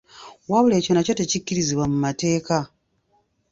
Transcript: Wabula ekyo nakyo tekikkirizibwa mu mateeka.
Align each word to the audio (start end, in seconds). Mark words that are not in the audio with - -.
Wabula 0.51 0.75
ekyo 0.77 0.91
nakyo 0.93 1.13
tekikkirizibwa 1.15 1.85
mu 1.91 1.97
mateeka. 2.05 2.57